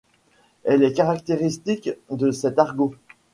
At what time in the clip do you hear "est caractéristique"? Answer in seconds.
0.83-1.91